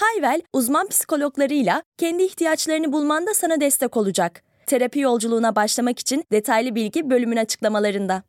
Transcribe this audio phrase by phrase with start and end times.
[0.00, 4.42] Hayvel, uzman psikologlarıyla kendi ihtiyaçlarını bulmanda sana destek olacak.
[4.66, 8.22] Terapi yolculuğuna başlamak için detaylı bilgi bölümün açıklamalarında.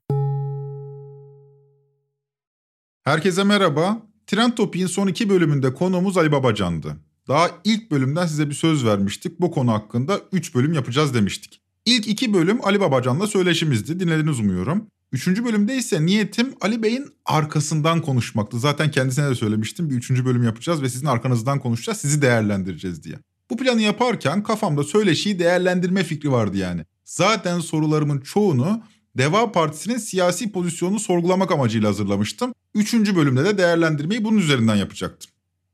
[3.04, 3.98] Herkese merhaba.
[4.28, 6.98] Trend Topik'in son iki bölümünde konuğumuz Ali Babacan'dı.
[7.28, 9.42] Daha ilk bölümden size bir söz vermiştik.
[9.42, 11.62] Bu konu hakkında 3 bölüm yapacağız demiştik.
[11.86, 14.00] İlk iki bölüm Ali Babacan'la söyleşimizdi.
[14.00, 14.88] Dinlediniz umuyorum.
[15.12, 18.60] Üçüncü bölümde ise niyetim Ali Bey'in arkasından konuşmaktı.
[18.60, 19.90] Zaten kendisine de söylemiştim.
[19.90, 21.98] Bir üçüncü bölüm yapacağız ve sizin arkanızdan konuşacağız.
[21.98, 23.16] Sizi değerlendireceğiz diye.
[23.50, 26.86] Bu planı yaparken kafamda söyleşiyi değerlendirme fikri vardı yani.
[27.06, 28.84] Zaten sorularımın çoğunu
[29.18, 32.53] Deva Partisi'nin siyasi pozisyonunu sorgulamak amacıyla hazırlamıştım.
[32.75, 35.31] Üçüncü bölümde de değerlendirmeyi bunun üzerinden yapacaktım.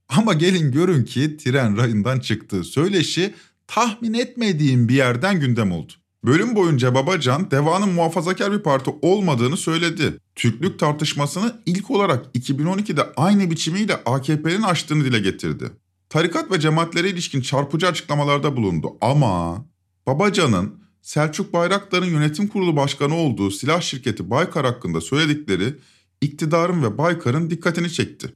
[0.10, 2.64] Ama gelin görün ki tren rayından çıktı.
[2.64, 3.34] Söyleşi
[3.68, 5.94] tahmin etmediğim bir yerden gündem oldu.
[6.26, 10.18] Bölüm boyunca Babacan Deva'nın muhafazakar bir parti olmadığını söyledi.
[10.36, 15.72] Türklük tartışmasını ilk olarak 2012'de aynı biçimiyle AKP'nin açtığını dile getirdi.
[16.10, 19.66] Tarikat ve cemaatlere ilişkin çarpıcı açıklamalarda bulundu ama
[20.08, 25.76] Babacan'ın Selçuk Bayraktar'ın yönetim kurulu başkanı olduğu silah şirketi Baykar hakkında söyledikleri
[26.22, 28.34] iktidarın ve Baykar'ın dikkatini çekti.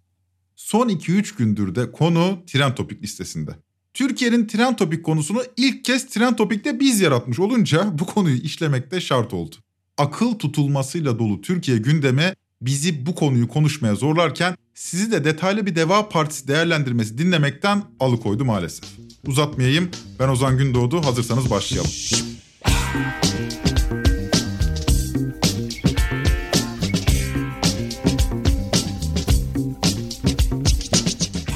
[0.55, 3.51] Son 2-3 gündür de konu Tren Topik listesinde.
[3.93, 9.33] Türkiye'nin Tren Topik konusunu ilk kez Tren Topik'te biz yaratmış olunca bu konuyu işlemekte şart
[9.33, 9.55] oldu.
[9.97, 16.09] Akıl tutulmasıyla dolu Türkiye gündeme bizi bu konuyu konuşmaya zorlarken sizi de detaylı bir Deva
[16.09, 18.89] Partisi değerlendirmesi dinlemekten alıkoydu maalesef.
[19.27, 21.91] Uzatmayayım ben Ozan Gündoğdu hazırsanız başlayalım.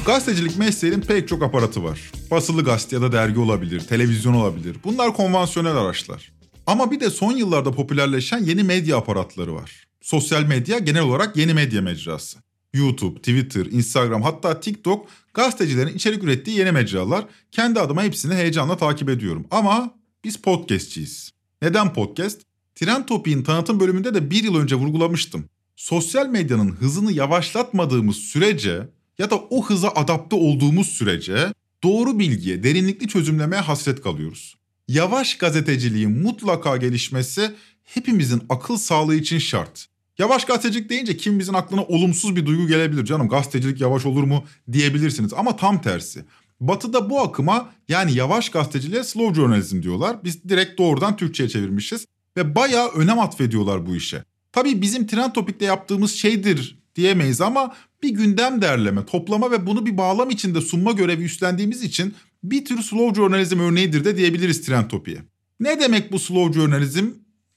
[0.06, 2.12] Gazetecilik mesleğinin pek çok aparatı var.
[2.30, 4.76] Basılı gazete ya da dergi olabilir, televizyon olabilir.
[4.84, 6.32] Bunlar konvansiyonel araçlar.
[6.66, 9.86] Ama bir de son yıllarda popülerleşen yeni medya aparatları var.
[10.00, 12.38] Sosyal medya genel olarak yeni medya mecrası.
[12.74, 17.24] YouTube, Twitter, Instagram hatta TikTok gazetecilerin içerik ürettiği yeni mecralar.
[17.52, 19.46] Kendi adıma hepsini heyecanla takip ediyorum.
[19.50, 19.94] Ama
[20.24, 21.30] biz podcastçiyiz.
[21.62, 22.42] Neden podcast?
[22.74, 25.44] Tren Topik'in tanıtım bölümünde de bir yıl önce vurgulamıştım.
[25.76, 33.08] Sosyal medyanın hızını yavaşlatmadığımız sürece ya da o hıza adapte olduğumuz sürece doğru bilgiye, derinlikli
[33.08, 34.56] çözümlemeye hasret kalıyoruz.
[34.88, 39.86] Yavaş gazeteciliğin mutlaka gelişmesi hepimizin akıl sağlığı için şart.
[40.18, 43.04] Yavaş gazetecilik deyince kimimizin aklına olumsuz bir duygu gelebilir.
[43.04, 46.24] Canım gazetecilik yavaş olur mu diyebilirsiniz ama tam tersi.
[46.60, 50.24] Batı'da bu akıma yani yavaş gazeteciliğe slow journalism diyorlar.
[50.24, 52.06] Biz direkt doğrudan Türkçe'ye çevirmişiz
[52.36, 54.24] ve bayağı önem atfediyorlar bu işe.
[54.52, 59.98] Tabii bizim trend topikte yaptığımız şeydir diyemeyiz ama bir gündem derleme, toplama ve bunu bir
[59.98, 65.18] bağlam içinde sunma görevi üstlendiğimiz için bir tür slow journalism örneğidir de diyebiliriz trend topiye.
[65.60, 67.06] Ne demek bu slow journalism?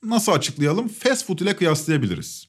[0.03, 0.87] Nasıl açıklayalım?
[0.87, 2.47] Fast food ile kıyaslayabiliriz.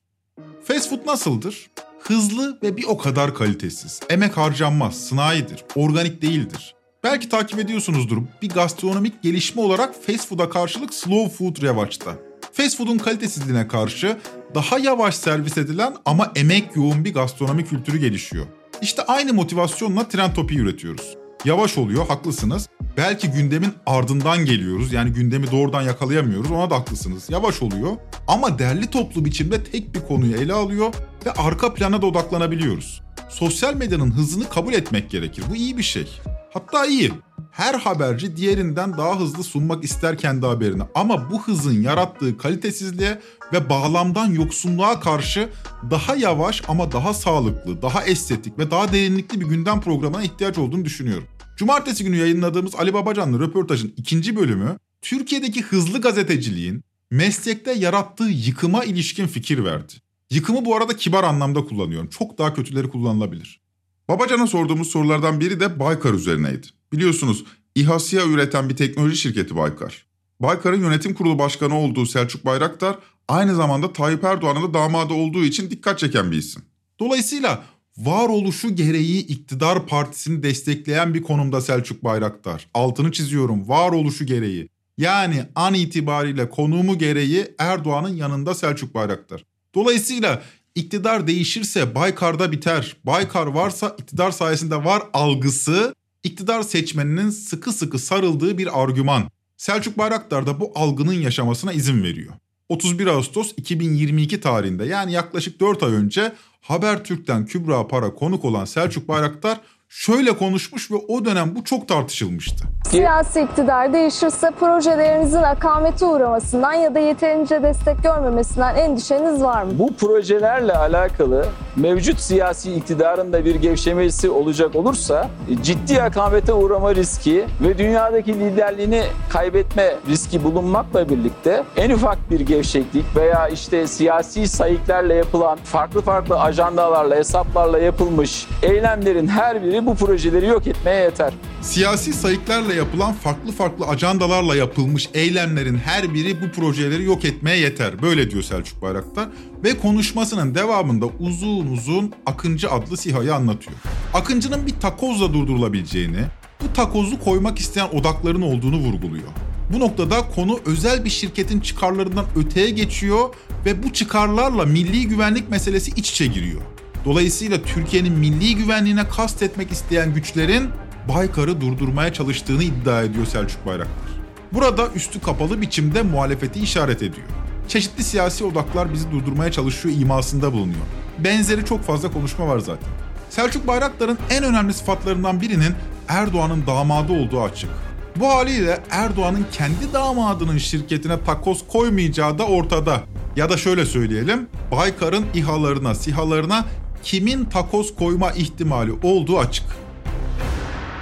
[0.65, 1.71] Fast food nasıldır?
[2.01, 4.01] Hızlı ve bir o kadar kalitesiz.
[4.11, 6.75] Emek harcanmaz, sınaidir, organik değildir.
[7.05, 8.19] Belki takip ediyorsunuzdur.
[8.43, 12.19] Bir gastronomik gelişme olarak fast food'a karşılık slow food revaçta.
[12.53, 14.19] Fast food'un kalitesizliğine karşı
[14.55, 18.47] daha yavaş servis edilen ama emek yoğun bir gastronomi kültürü gelişiyor.
[18.83, 21.17] İşte aynı motivasyonla trend topi üretiyoruz.
[21.45, 22.69] Yavaş oluyor, haklısınız.
[22.97, 24.93] Belki gündemin ardından geliyoruz.
[24.93, 26.51] Yani gündemi doğrudan yakalayamıyoruz.
[26.51, 27.31] Ona da haklısınız.
[27.31, 27.97] Yavaş oluyor.
[28.29, 30.95] Ama derli toplu biçimde tek bir konuyu ele alıyor
[31.27, 33.03] ve arka plana da odaklanabiliyoruz.
[33.29, 35.45] Sosyal medyanın hızını kabul etmek gerekir.
[35.51, 36.21] Bu iyi bir şey.
[36.53, 37.13] Hatta iyi.
[37.51, 40.83] Her haberci diğerinden daha hızlı sunmak ister kendi haberini.
[40.95, 43.21] Ama bu hızın yarattığı kalitesizliğe
[43.53, 45.49] ve bağlamdan yoksunluğa karşı
[45.91, 50.85] daha yavaş ama daha sağlıklı, daha estetik ve daha derinlikli bir gündem programına ihtiyaç olduğunu
[50.85, 51.27] düşünüyorum.
[51.57, 59.27] Cumartesi günü yayınladığımız Ali Babacan'la röportajın ikinci bölümü Türkiye'deki hızlı gazeteciliğin meslekte yarattığı yıkıma ilişkin
[59.27, 59.93] fikir verdi.
[60.31, 62.09] Yıkımı bu arada kibar anlamda kullanıyorum.
[62.09, 63.61] Çok daha kötüleri kullanılabilir.
[64.09, 66.67] Babacan'a sorduğumuz sorulardan biri de Baykar üzerineydi.
[66.93, 67.45] Biliyorsunuz
[67.75, 70.07] İHA'ya üreten bir teknoloji şirketi Baykar.
[70.41, 72.99] Baykar'ın yönetim kurulu başkanı olduğu Selçuk Bayraktar
[73.29, 76.63] aynı zamanda Tayyip Erdoğan'ın da damadı olduğu için dikkat çeken bir isim.
[77.01, 77.65] Dolayısıyla
[77.99, 82.69] varoluşu gereği iktidar partisini destekleyen bir konumda Selçuk Bayraktar.
[82.75, 84.69] Altını çiziyorum varoluşu gereği.
[84.99, 89.45] Yani an itibariyle konumu gereği Erdoğan'ın yanında Selçuk Bayraktar.
[89.75, 90.43] Dolayısıyla
[90.75, 92.97] iktidar değişirse Baykar'da biter.
[93.05, 95.95] Baykar varsa iktidar sayesinde var algısı
[96.25, 99.31] iktidar seçmeninin sıkı sıkı sarıldığı bir argüman.
[99.57, 102.35] Selçuk Bayraktar da bu algının yaşamasına izin veriyor.
[102.69, 109.09] 31 Ağustos 2022 tarihinde yani yaklaşık 4 ay önce Habertürk'ten Kübra Para konuk olan Selçuk
[109.09, 109.61] Bayraktar
[109.95, 112.65] şöyle konuşmuş ve o dönem bu çok tartışılmıştı.
[112.91, 119.71] Siyasi iktidar değişirse projelerinizin akamete uğramasından ya da yeterince destek görmemesinden endişeniz var mı?
[119.79, 121.47] Bu projelerle alakalı
[121.77, 125.29] mevcut siyasi iktidarın da bir gevşemesi olacak olursa
[125.63, 133.17] ciddi akamete uğrama riski ve dünyadaki liderliğini kaybetme riski bulunmakla birlikte en ufak bir gevşeklik
[133.17, 140.47] veya işte siyasi sayıklarla yapılan farklı farklı ajandalarla, hesaplarla yapılmış eylemlerin her biri bu projeleri
[140.47, 141.33] yok etmeye yeter.
[141.63, 148.03] Siyasi sayıklarla yapılan farklı farklı ajandalarla yapılmış eylemlerin her biri bu projeleri yok etmeye yeter.
[148.03, 149.29] Böyle diyor Selçuk Bayraktar
[149.65, 153.77] ve konuşmasının devamında uzun uzun Akıncı adlı SİHA'yı anlatıyor.
[154.15, 156.21] Akıncı'nın bir takozla durdurulabileceğini,
[156.63, 159.29] bu takozu koymak isteyen odakların olduğunu vurguluyor.
[159.73, 163.35] Bu noktada konu özel bir şirketin çıkarlarından öteye geçiyor
[163.67, 166.61] ve bu çıkarlarla milli güvenlik meselesi iç içe giriyor.
[167.05, 170.71] Dolayısıyla Türkiye'nin milli güvenliğine kastetmek isteyen güçlerin
[171.15, 174.11] Baykar'ı durdurmaya çalıştığını iddia ediyor Selçuk Bayraktar.
[174.53, 177.27] Burada üstü kapalı biçimde muhalefeti işaret ediyor.
[177.69, 180.81] Çeşitli siyasi odaklar bizi durdurmaya çalışıyor imasında bulunuyor.
[181.19, 182.89] Benzeri çok fazla konuşma var zaten.
[183.31, 185.75] Selçuk Bayraktar'ın en önemli sıfatlarından birinin
[186.09, 187.71] Erdoğan'ın damadı olduğu açık.
[188.17, 193.03] Bu haliyle Erdoğan'ın kendi damadının şirketine takoz koymayacağı da ortada.
[193.37, 196.65] Ya da şöyle söyleyelim, Baykar'ın İHA'larına, SİHA'larına
[197.03, 199.65] kimin takoz koyma ihtimali olduğu açık.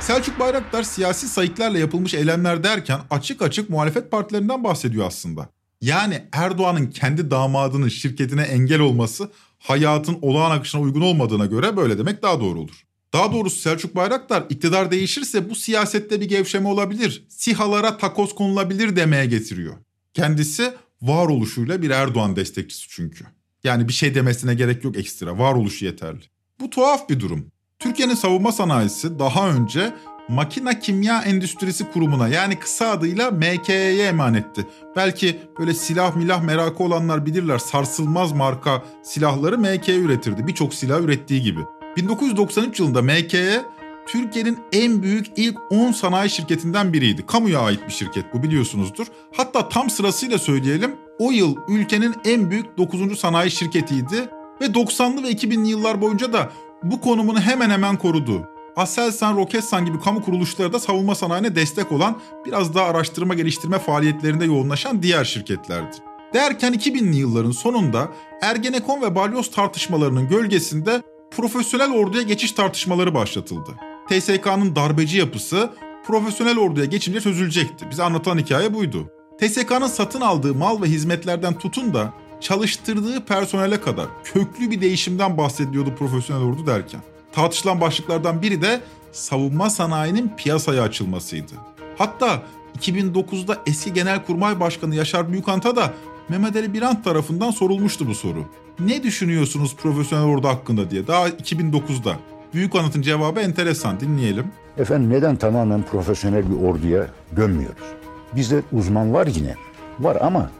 [0.00, 5.48] Selçuk Bayraktar siyasi sayıklarla yapılmış eylemler derken açık açık muhalefet partilerinden bahsediyor aslında.
[5.80, 12.22] Yani Erdoğan'ın kendi damadının şirketine engel olması hayatın olağan akışına uygun olmadığına göre böyle demek
[12.22, 12.84] daha doğru olur.
[13.12, 17.26] Daha doğrusu Selçuk Bayraktar iktidar değişirse bu siyasette bir gevşeme olabilir.
[17.28, 19.74] SİHA'lara takoz konulabilir demeye getiriyor.
[20.14, 23.24] Kendisi varoluşuyla bir Erdoğan destekçisi çünkü.
[23.68, 25.38] Yani bir şey demesine gerek yok ekstra.
[25.38, 26.20] Varoluşu yeterli.
[26.60, 27.46] Bu tuhaf bir durum.
[27.78, 29.94] Türkiye'nin savunma sanayisi daha önce
[30.28, 34.66] Makina Kimya Endüstrisi Kurumu'na yani kısa adıyla MKE'ye emanetti.
[34.96, 40.46] Belki böyle silah milah merakı olanlar bilirler sarsılmaz marka silahları MKE üretirdi.
[40.46, 41.60] Birçok silah ürettiği gibi.
[41.96, 43.62] 1993 yılında MKE
[44.06, 47.26] Türkiye'nin en büyük ilk 10 sanayi şirketinden biriydi.
[47.26, 49.06] Kamuya ait bir şirket bu biliyorsunuzdur.
[49.36, 53.18] Hatta tam sırasıyla söyleyelim o yıl ülkenin en büyük 9.
[53.18, 54.28] sanayi şirketiydi
[54.60, 56.50] ve 90'lı ve 2000'li yıllar boyunca da
[56.82, 58.48] bu konumunu hemen hemen korudu.
[58.76, 64.44] Aselsan, Roketsan gibi kamu kuruluşları da savunma sanayine destek olan, biraz daha araştırma geliştirme faaliyetlerinde
[64.44, 65.96] yoğunlaşan diğer şirketlerdi.
[66.34, 68.08] Derken 2000'li yılların sonunda
[68.42, 73.70] Ergenekon ve Balyoz tartışmalarının gölgesinde profesyonel orduya geçiş tartışmaları başlatıldı.
[74.08, 75.70] TSK'nın darbeci yapısı
[76.06, 77.90] profesyonel orduya geçince çözülecekti.
[77.90, 79.10] Bize anlatan hikaye buydu.
[79.40, 85.94] TSK'nın satın aldığı mal ve hizmetlerden tutun da çalıştırdığı personele kadar köklü bir değişimden bahsediyordu
[85.98, 87.00] profesyonel ordu derken.
[87.32, 88.80] Tartışılan başlıklardan biri de
[89.12, 91.52] savunma sanayinin piyasaya açılmasıydı.
[91.98, 92.42] Hatta
[92.78, 95.92] 2009'da eski Genelkurmay Başkanı Yaşar Büyükant'a da
[96.28, 98.44] Mehmet Ali Birant tarafından sorulmuştu bu soru.
[98.78, 102.16] Ne düşünüyorsunuz profesyonel ordu hakkında diye daha 2009'da.
[102.54, 104.46] Büyük cevabı enteresan dinleyelim.
[104.78, 107.97] Efendim neden tamamen profesyonel bir orduya dönmüyoruz?
[108.36, 109.54] Bizde uzman var yine.
[110.00, 110.50] Var ama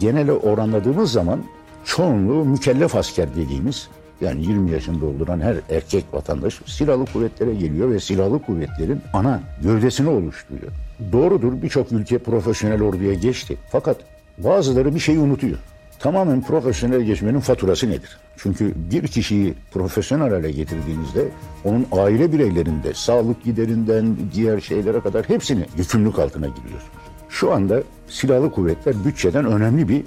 [0.00, 1.40] genele oranladığımız zaman
[1.84, 3.88] çoğunluğu mükellef asker dediğimiz
[4.20, 10.08] yani 20 yaşında dolduran her erkek vatandaş silahlı kuvvetlere geliyor ve silahlı kuvvetlerin ana gövdesini
[10.08, 10.72] oluşturuyor.
[11.12, 13.56] Doğrudur birçok ülke profesyonel orduya geçti.
[13.70, 13.96] Fakat
[14.38, 15.58] bazıları bir şeyi unutuyor.
[15.98, 18.18] Tamamen profesyonel geçmenin faturası nedir?
[18.36, 21.28] Çünkü bir kişiyi profesyonel hale getirdiğinizde
[21.64, 26.97] onun aile bireylerinde, sağlık giderinden diğer şeylere kadar hepsini yükümlülük altına giriyorsunuz.
[27.28, 30.02] Şu anda silahlı kuvvetler bütçeden önemli bir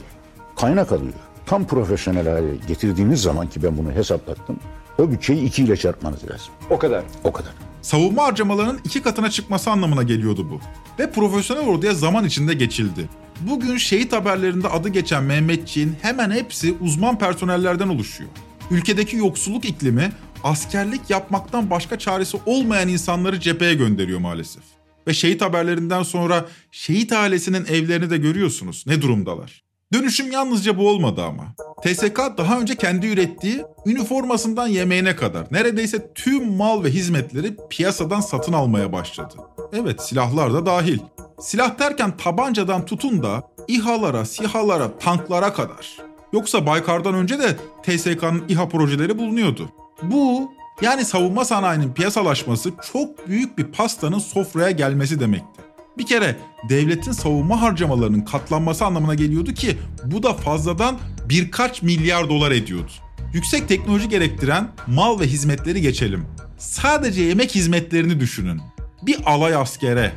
[0.56, 1.13] kaynak alıyor.
[1.46, 4.60] Tam profesyonel hale getirdiğiniz zaman ki ben bunu hesaplattım,
[4.98, 6.54] o bütçeyi iki ile çarpmanız lazım.
[6.70, 7.04] O kadar.
[7.24, 7.51] O kadar.
[7.82, 10.60] Savunma harcamalarının iki katına çıkması anlamına geliyordu bu.
[11.00, 13.10] Ve profesyonel orduya zaman içinde geçildi.
[13.42, 18.30] Bugün şehit haberlerinde adı geçen Mehmetçiğin hemen hepsi uzman personellerden oluşuyor.
[18.72, 20.12] Ülkedeki yoksulluk iklimi
[20.44, 24.63] askerlik yapmaktan başka çaresi olmayan insanları cepheye gönderiyor maalesef.
[25.08, 29.63] Ve şehit haberlerinden sonra şehit ailesinin evlerini de görüyorsunuz ne durumdalar.
[29.93, 31.55] Dönüşüm yalnızca bu olmadı ama.
[31.84, 38.53] TSK daha önce kendi ürettiği üniformasından yemeğine kadar neredeyse tüm mal ve hizmetleri piyasadan satın
[38.53, 39.36] almaya başladı.
[39.74, 41.00] Evet silahlar da dahil.
[41.39, 45.98] Silah derken tabancadan tutun da İHA'lara, SİHA'lara, tanklara kadar.
[46.34, 49.70] Yoksa Baykar'dan önce de TSK'nın İHA projeleri bulunuyordu.
[50.03, 55.61] Bu yani savunma sanayinin piyasalaşması çok büyük bir pastanın sofraya gelmesi demekti.
[55.97, 56.35] Bir kere
[56.69, 62.91] devletin savunma harcamalarının katlanması anlamına geliyordu ki bu da fazladan birkaç milyar dolar ediyordu.
[63.33, 66.25] Yüksek teknoloji gerektiren mal ve hizmetleri geçelim.
[66.57, 68.61] Sadece yemek hizmetlerini düşünün.
[69.01, 70.11] Bir alay askere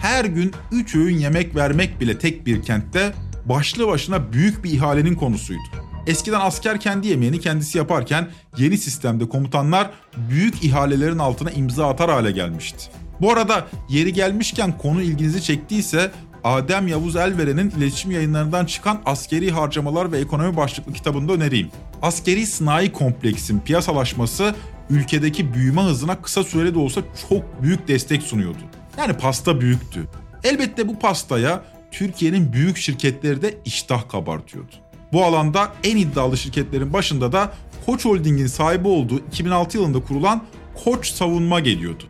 [0.00, 3.12] her gün 3 öğün yemek vermek bile tek bir kentte
[3.44, 5.85] başlı başına büyük bir ihalenin konusuydu.
[6.06, 9.90] Eskiden asker kendi yemeğini kendisi yaparken yeni sistemde komutanlar
[10.30, 12.84] büyük ihalelerin altına imza atar hale gelmişti.
[13.20, 16.10] Bu arada yeri gelmişken konu ilginizi çektiyse
[16.44, 21.70] Adem Yavuz Elveren'in iletişim yayınlarından çıkan Askeri Harcamalar ve Ekonomi başlıklı kitabında önereyim.
[22.02, 24.54] Askeri sanayi kompleksin piyasalaşması
[24.90, 28.58] ülkedeki büyüme hızına kısa süreli de olsa çok büyük destek sunuyordu.
[28.98, 30.08] Yani pasta büyüktü.
[30.44, 34.85] Elbette bu pastaya Türkiye'nin büyük şirketleri de iştah kabartıyordu.
[35.12, 37.52] Bu alanda en iddialı şirketlerin başında da
[37.86, 40.42] Koç Holding'in sahibi olduğu 2006 yılında kurulan
[40.84, 42.04] Koç Savunma geliyordu.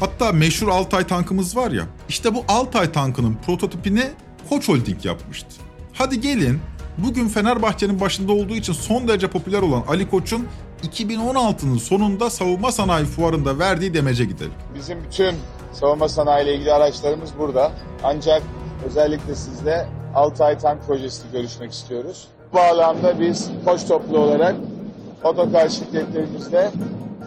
[0.00, 4.02] Hatta meşhur Altay tankımız var ya, işte bu Altay tankının prototipini
[4.48, 5.48] Koç Holding yapmıştı.
[5.92, 6.60] Hadi gelin
[6.98, 10.48] bugün Fenerbahçe'nin başında olduğu için son derece popüler olan Ali Koç'un
[10.82, 14.52] 2016'nın sonunda savunma sanayi fuarında verdiği demece gidelim.
[14.74, 15.34] Bizim bütün
[15.72, 17.72] savunma sanayi ile ilgili araçlarımız burada.
[18.02, 18.42] Ancak
[18.86, 22.28] özellikle sizle Altay Tank Projesi'ni görüşmek istiyoruz.
[22.52, 24.56] Bu alanda biz koç toplu olarak
[25.24, 26.70] otokar şirketlerimizle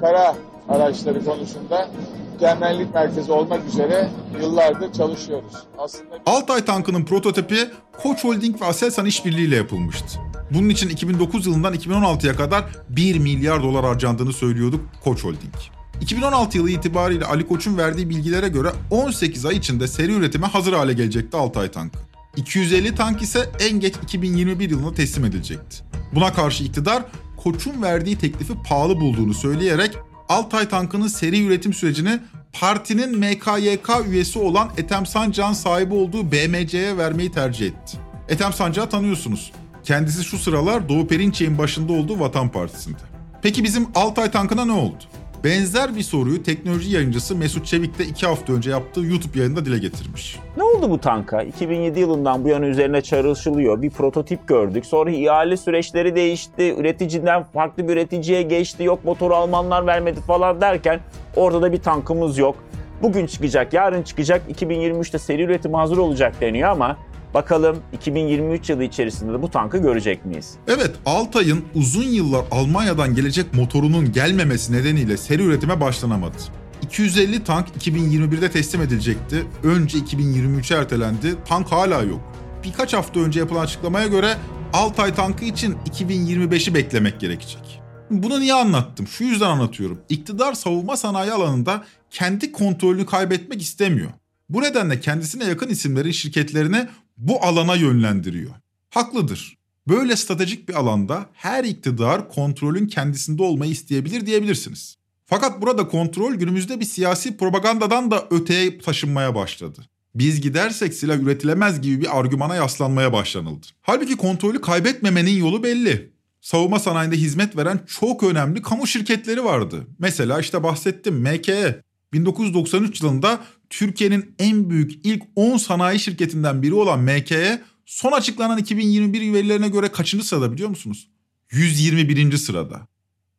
[0.01, 0.35] kara
[0.69, 1.89] araçları konusunda
[2.33, 4.09] mükemmellik merkezi olmak üzere
[4.41, 5.53] yıllardır çalışıyoruz.
[5.77, 7.69] Aslında Altay tankının prototipi
[8.03, 10.19] Koç Holding ve Aselsan işbirliğiyle yapılmıştı.
[10.51, 15.53] Bunun için 2009 yılından 2016'ya kadar 1 milyar dolar harcandığını söylüyorduk Koç Holding.
[16.01, 20.93] 2016 yılı itibariyle Ali Koç'un verdiği bilgilere göre 18 ay içinde seri üretime hazır hale
[20.93, 22.04] gelecekti Altay tankı.
[22.35, 25.77] 250 tank ise en geç 2021 yılında teslim edilecekti.
[26.15, 27.03] Buna karşı iktidar
[27.37, 29.97] Koç'un verdiği teklifi pahalı bulduğunu söyleyerek
[30.29, 32.19] Altay tankının seri üretim sürecini
[32.53, 37.97] partinin MKYK üyesi olan Ethem Sancak'ın sahibi olduğu BMC'ye vermeyi tercih etti.
[38.29, 39.51] Ethem Sancak'ı tanıyorsunuz.
[39.83, 42.97] Kendisi şu sıralar Doğu Perinçek'in başında olduğu Vatan Partisi'nde.
[43.41, 45.03] Peki bizim Altay tankına ne oldu?
[45.43, 49.77] Benzer bir soruyu teknoloji yayıncısı Mesut Çevik de iki hafta önce yaptığı YouTube yayında dile
[49.77, 50.39] getirmiş.
[50.57, 51.41] Ne oldu bu tanka?
[51.41, 53.81] 2007 yılından bu yana üzerine çalışılıyor.
[53.81, 54.85] Bir prototip gördük.
[54.85, 56.75] Sonra ihale süreçleri değişti.
[56.77, 58.83] Üreticiden farklı bir üreticiye geçti.
[58.83, 60.99] Yok motoru Almanlar vermedi falan derken
[61.35, 62.55] orada bir tankımız yok.
[63.01, 64.41] Bugün çıkacak, yarın çıkacak.
[64.51, 66.97] 2023'te seri üretim hazır olacak deniyor ama
[67.35, 70.53] Bakalım 2023 yılı içerisinde de bu tankı görecek miyiz?
[70.67, 76.37] Evet, Altay'ın uzun yıllar Almanya'dan gelecek motorunun gelmemesi nedeniyle seri üretime başlanamadı.
[76.81, 79.45] 250 tank 2021'de teslim edilecekti.
[79.63, 81.35] Önce 2023'e ertelendi.
[81.45, 82.21] Tank hala yok.
[82.63, 84.37] Birkaç hafta önce yapılan açıklamaya göre
[84.73, 87.81] Altay tankı için 2025'i beklemek gerekecek.
[88.11, 89.07] Bunu niye anlattım?
[89.07, 89.99] Şu yüzden anlatıyorum.
[90.09, 94.09] İktidar savunma sanayi alanında kendi kontrolünü kaybetmek istemiyor.
[94.49, 96.87] Bu nedenle kendisine yakın isimlerin şirketlerini
[97.17, 98.51] bu alana yönlendiriyor.
[98.89, 99.57] Haklıdır.
[99.87, 104.95] Böyle stratejik bir alanda her iktidar kontrolün kendisinde olmayı isteyebilir diyebilirsiniz.
[105.25, 109.81] Fakat burada kontrol günümüzde bir siyasi propagandadan da öteye taşınmaya başladı.
[110.15, 113.67] Biz gidersek silah üretilemez gibi bir argümana yaslanmaya başlanıldı.
[113.81, 116.11] Halbuki kontrolü kaybetmemenin yolu belli.
[116.41, 119.87] Savunma sanayinde hizmet veren çok önemli kamu şirketleri vardı.
[119.99, 121.81] Mesela işte bahsettim MKE.
[122.13, 129.33] 1993 yılında Türkiye'nin en büyük ilk 10 sanayi şirketinden biri olan MKE son açıklanan 2021
[129.33, 131.07] verilerine göre kaçıncı sırada biliyor musunuz?
[131.51, 132.37] 121.
[132.37, 132.87] sırada.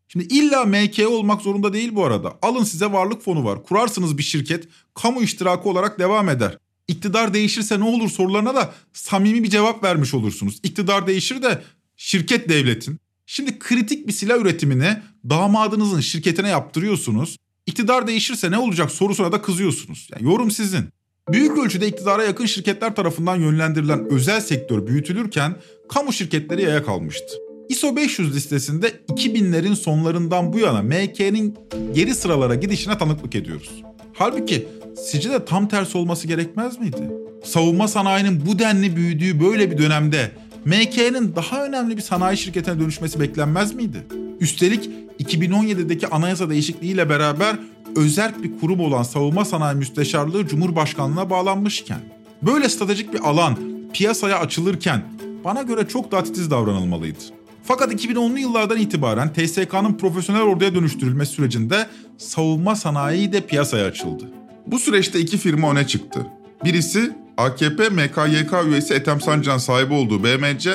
[0.08, 2.38] Şimdi illa MKE olmak zorunda değil bu arada.
[2.42, 3.62] Alın size varlık fonu var.
[3.62, 6.58] Kurarsınız bir şirket, kamu iştirakı olarak devam eder.
[6.88, 10.60] İktidar değişirse ne olur sorularına da samimi bir cevap vermiş olursunuz.
[10.62, 11.62] İktidar değişir de
[11.96, 13.00] şirket devletin.
[13.26, 17.36] Şimdi kritik bir silah üretimini damadınızın şirketine yaptırıyorsunuz.
[17.66, 20.08] İktidar değişirse ne olacak sorusuna da kızıyorsunuz.
[20.12, 20.84] Yani yorum sizin.
[21.32, 25.56] Büyük ölçüde iktidara yakın şirketler tarafından yönlendirilen özel sektör büyütülürken
[25.88, 27.34] kamu şirketleri yaya kalmıştı.
[27.68, 31.58] ISO 500 listesinde 2000'lerin sonlarından bu yana MK'nin
[31.94, 33.82] geri sıralara gidişine tanıklık ediyoruz.
[34.12, 37.10] Halbuki sizce de tam tersi olması gerekmez miydi?
[37.44, 40.30] Savunma sanayinin bu denli büyüdüğü böyle bir dönemde
[40.66, 44.06] MK'nin daha önemli bir sanayi şirketine dönüşmesi beklenmez miydi?
[44.40, 47.56] Üstelik 2017'deki anayasa değişikliğiyle beraber
[47.96, 52.00] özerk bir kurum olan Savunma Sanayi Müsteşarlığı Cumhurbaşkanlığına bağlanmışken,
[52.42, 53.58] böyle stratejik bir alan
[53.92, 55.02] piyasaya açılırken
[55.44, 57.18] bana göre çok daha titiz davranılmalıydı.
[57.64, 61.86] Fakat 2010'lu yıllardan itibaren TSK'nın profesyonel orduya dönüştürülmesi sürecinde
[62.18, 64.24] savunma sanayi de piyasaya açıldı.
[64.66, 66.26] Bu süreçte iki firma öne çıktı.
[66.64, 70.70] Birisi AKP MKYK üyesi Ethem Sancan sahibi olduğu BMC,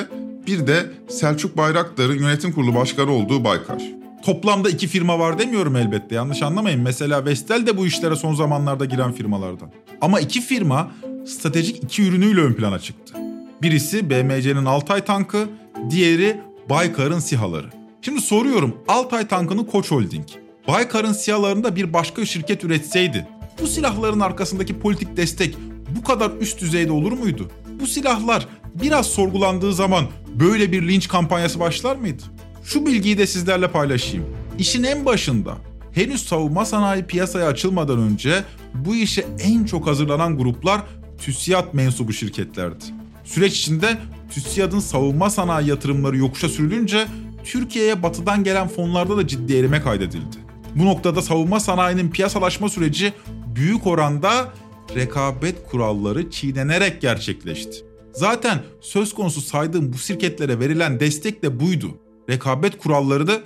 [0.46, 3.82] bir de Selçuk Bayraktar'ın yönetim kurulu başkanı olduğu Baykar.
[4.24, 6.80] Toplamda iki firma var demiyorum elbette yanlış anlamayın.
[6.80, 9.70] Mesela Vestel de bu işlere son zamanlarda giren firmalardan.
[10.00, 10.90] Ama iki firma
[11.26, 13.14] stratejik iki ürünüyle ön plana çıktı.
[13.62, 15.48] Birisi BMC'nin Altay tankı,
[15.90, 16.40] diğeri
[16.70, 17.66] Baykar'ın SİHA'ları.
[18.02, 20.26] Şimdi soruyorum Altay tankını Koç Holding,
[20.68, 23.26] Baykar'ın SİHA'larını bir başka şirket üretseydi
[23.62, 25.56] bu silahların arkasındaki politik destek
[25.96, 27.50] bu kadar üst düzeyde olur muydu?
[27.80, 32.22] Bu silahlar biraz sorgulandığı zaman böyle bir linç kampanyası başlar mıydı?
[32.64, 34.26] Şu bilgiyi de sizlerle paylaşayım.
[34.58, 35.56] İşin en başında
[35.92, 38.44] henüz savunma sanayi piyasaya açılmadan önce
[38.74, 40.80] bu işe en çok hazırlanan gruplar
[41.18, 42.84] TÜSİAD mensubu şirketlerdi.
[43.24, 43.98] Süreç içinde
[44.30, 47.06] TÜSİAD'ın savunma sanayi yatırımları yokuşa sürülünce
[47.44, 50.36] Türkiye'ye batıdan gelen fonlarda da ciddi erime kaydedildi.
[50.74, 53.12] Bu noktada savunma sanayinin piyasalaşma süreci
[53.54, 54.52] büyük oranda
[54.96, 57.76] rekabet kuralları çiğnenerek gerçekleşti.
[58.12, 62.00] Zaten söz konusu saydığım bu şirketlere verilen destek de buydu.
[62.30, 63.40] Rekabet kuralları da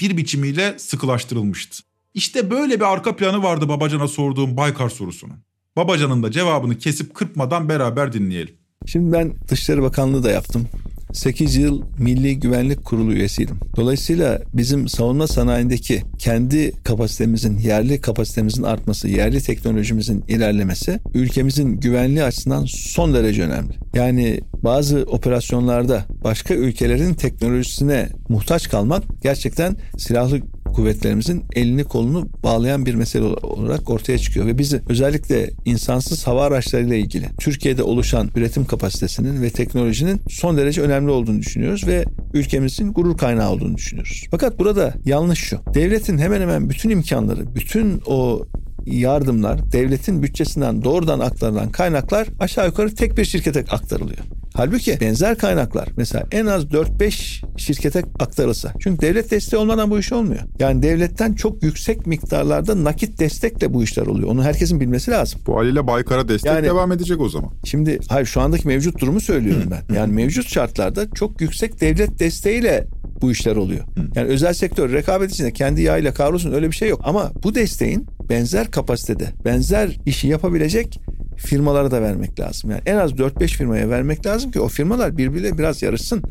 [0.00, 1.82] bir biçimiyle sıkılaştırılmıştı.
[2.14, 5.36] İşte böyle bir arka planı vardı Babacan'a sorduğum Baykar sorusunun.
[5.76, 8.54] Babacan'ın da cevabını kesip kırpmadan beraber dinleyelim.
[8.86, 10.68] Şimdi ben Dışişleri Bakanlığı da yaptım.
[11.12, 13.56] 8 yıl Milli Güvenlik Kurulu üyesiydim.
[13.76, 22.64] Dolayısıyla bizim savunma sanayindeki kendi kapasitemizin, yerli kapasitemizin artması, yerli teknolojimizin ilerlemesi ülkemizin güvenliği açısından
[22.68, 23.74] son derece önemli.
[23.94, 30.40] Yani bazı operasyonlarda başka ülkelerin teknolojisine muhtaç kalmak gerçekten silahlı
[30.72, 36.96] kuvvetlerimizin elini kolunu bağlayan bir mesele olarak ortaya çıkıyor ve bizi özellikle insansız hava araçlarıyla
[36.96, 43.16] ilgili Türkiye'de oluşan üretim kapasitesinin ve teknolojinin son derece önemli olduğunu düşünüyoruz ve ülkemizin gurur
[43.16, 44.26] kaynağı olduğunu düşünüyoruz.
[44.30, 45.60] Fakat burada yanlış şu.
[45.74, 48.46] Devletin hemen hemen bütün imkanları, bütün o
[48.86, 54.18] yardımlar devletin bütçesinden doğrudan aktarılan kaynaklar aşağı yukarı tek bir şirkete aktarılıyor.
[54.54, 58.72] Halbuki benzer kaynaklar mesela en az 4-5 şirkete aktarılsa.
[58.80, 60.40] Çünkü devlet desteği olmadan bu iş olmuyor.
[60.58, 64.28] Yani devletten çok yüksek miktarlarda nakit destekle bu işler oluyor.
[64.28, 65.40] Onu herkesin bilmesi lazım.
[65.46, 67.50] Bu haliyle Baykar'a destek yani, devam edecek o zaman.
[67.64, 69.94] Şimdi hayır şu andaki mevcut durumu söylüyorum ben.
[69.94, 72.86] Yani mevcut şartlarda çok yüksek devlet desteğiyle
[73.22, 73.84] bu işler oluyor.
[74.14, 77.00] Yani özel sektör rekabet içinde kendi yağıyla kavrulsun öyle bir şey yok.
[77.04, 81.00] Ama bu desteğin benzer kapasitede, benzer işi yapabilecek
[81.36, 82.70] firmalara da vermek lazım.
[82.70, 86.22] Yani en az 4-5 firmaya vermek lazım ki o firmalar birbiriyle biraz yarışsın.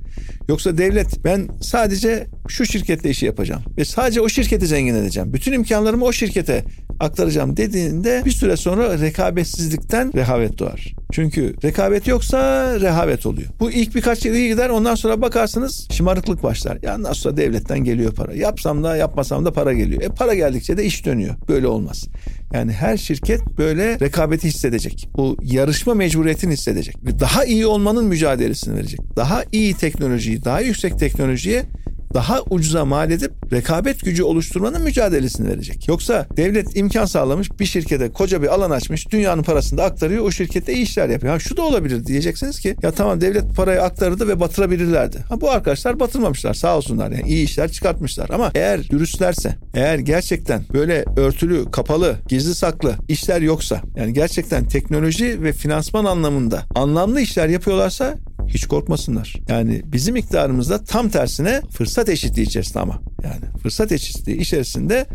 [0.49, 5.33] Yoksa devlet ben sadece şu şirketle işi yapacağım ve sadece o şirketi zengin edeceğim.
[5.33, 6.63] Bütün imkanlarımı o şirkete
[6.99, 10.93] aktaracağım dediğinde bir süre sonra rekabetsizlikten rehavet doğar.
[11.11, 12.39] Çünkü rekabet yoksa
[12.79, 13.49] rehavet oluyor.
[13.59, 16.77] Bu ilk birkaç iyi gider ondan sonra bakarsınız şımarıklık başlar.
[16.81, 18.33] Ya nasıl sonra devletten geliyor para.
[18.33, 20.01] Yapsam da yapmasam da para geliyor.
[20.01, 21.35] E para geldikçe de iş dönüyor.
[21.49, 22.07] Böyle olmaz.
[22.53, 25.09] Yani her şirket böyle rekabeti hissedecek.
[25.17, 26.95] Bu yarışma mecburiyetini hissedecek.
[27.19, 28.99] Daha iyi olmanın mücadelesini verecek.
[29.15, 31.65] Daha iyi teknolojiyi, daha yüksek teknolojiye
[32.13, 35.87] daha ucuza mal edip rekabet gücü oluşturmanın mücadelesini verecek.
[35.87, 40.31] Yoksa devlet imkan sağlamış bir şirkete koca bir alan açmış dünyanın parasını da aktarıyor o
[40.31, 41.33] şirkette iyi işler yapıyor.
[41.33, 45.17] Ha şu da olabilir diyeceksiniz ki ya tamam devlet parayı aktardı ve batırabilirlerdi.
[45.29, 50.63] Ha bu arkadaşlar batırmamışlar sağ olsunlar yani iyi işler çıkartmışlar ama eğer dürüstlerse eğer gerçekten
[50.73, 57.49] böyle örtülü kapalı gizli saklı işler yoksa yani gerçekten teknoloji ve finansman anlamında anlamlı işler
[57.49, 58.15] yapıyorlarsa
[58.47, 59.35] hiç korkmasınlar.
[59.47, 65.05] Yani bizim iktidarımızda tam tersine fırsat eşitliği içerisinde ama yani fırsat eşitliği içerisinde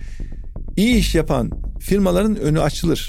[0.77, 3.09] iyi iş yapan firmaların önü açılır.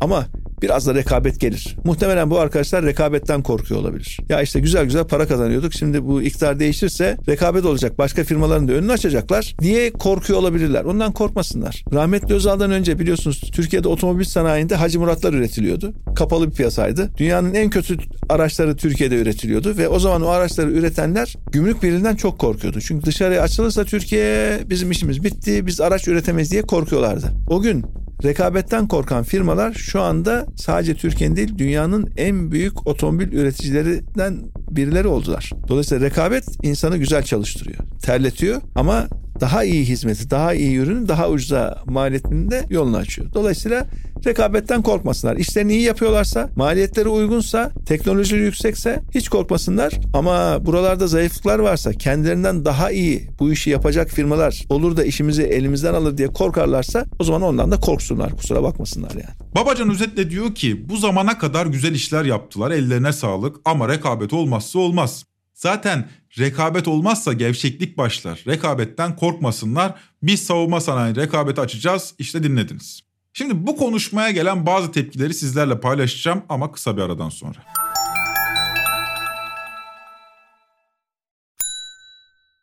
[0.00, 0.26] Ama
[0.62, 1.76] biraz da rekabet gelir.
[1.84, 4.18] Muhtemelen bu arkadaşlar rekabetten korkuyor olabilir.
[4.28, 5.72] Ya işte güzel güzel para kazanıyorduk.
[5.72, 7.98] Şimdi bu iktidar değişirse rekabet olacak.
[7.98, 10.84] Başka firmaların da önünü açacaklar diye korkuyor olabilirler.
[10.84, 11.84] Ondan korkmasınlar.
[11.92, 15.92] Rahmetli Özal'dan önce biliyorsunuz Türkiye'de otomobil sanayinde Hacı Muratlar üretiliyordu.
[16.16, 17.10] Kapalı bir piyasaydı.
[17.16, 17.96] Dünyanın en kötü
[18.28, 22.80] araçları Türkiye'de üretiliyordu ve o zaman o araçları üretenler gümrük birinden çok korkuyordu.
[22.80, 27.26] Çünkü dışarıya açılırsa Türkiye bizim işimiz bitti, biz araç üretemeyiz diye korkuyorlardı.
[27.48, 27.84] O gün
[28.24, 35.50] Rekabetten korkan firmalar şu anda sadece Türkiye'nin değil dünyanın en büyük otomobil üreticilerinden birileri oldular.
[35.68, 39.06] Dolayısıyla rekabet insanı güzel çalıştırıyor, terletiyor ama
[39.40, 43.32] daha iyi hizmeti, daha iyi ürünü daha ucuza mal etmenin yolunu açıyor.
[43.34, 43.86] Dolayısıyla
[44.26, 45.36] rekabetten korkmasınlar.
[45.36, 49.92] İşlerini iyi yapıyorlarsa, maliyetleri uygunsa, teknolojileri yüksekse hiç korkmasınlar.
[50.14, 55.94] Ama buralarda zayıflıklar varsa, kendilerinden daha iyi bu işi yapacak firmalar olur da işimizi elimizden
[55.94, 58.36] alır diye korkarlarsa o zaman ondan da korksunlar.
[58.36, 59.54] Kusura bakmasınlar yani.
[59.54, 64.78] Babacan özetle diyor ki bu zamana kadar güzel işler yaptılar ellerine sağlık ama rekabet olmazsa
[64.78, 65.24] olmaz.
[65.56, 68.42] Zaten rekabet olmazsa gevşeklik başlar.
[68.46, 69.94] Rekabetten korkmasınlar.
[70.22, 72.14] Biz savunma sanayi rekabeti açacağız.
[72.18, 73.00] İşte dinlediniz.
[73.32, 77.58] Şimdi bu konuşmaya gelen bazı tepkileri sizlerle paylaşacağım ama kısa bir aradan sonra.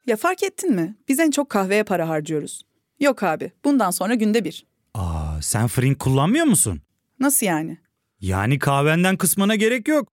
[0.07, 0.95] Ya fark ettin mi?
[1.07, 2.61] Biz en çok kahveye para harcıyoruz.
[2.99, 4.65] Yok abi, bundan sonra günde bir.
[4.93, 6.81] Aa, sen fırın kullanmıyor musun?
[7.19, 7.77] Nasıl yani?
[8.19, 10.12] Yani kahvenden kısmına gerek yok.